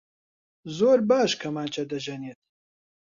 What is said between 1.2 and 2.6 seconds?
کەمانچە دەژەنێت.